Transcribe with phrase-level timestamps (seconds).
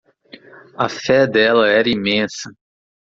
[0.79, 2.49] A fé dela era imensa.